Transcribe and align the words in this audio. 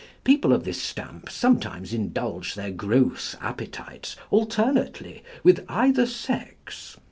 People 0.23 0.51
of 0.51 0.63
this 0.63 0.81
stamp 0.81 1.29
sometimes 1.29 1.93
indulge 1.93 2.55
their 2.55 2.71
gross 2.71 3.35
appetites 3.39 4.15
alternately 4.31 5.23
with 5.43 5.63
either 5.69 6.07
sex. 6.07 6.97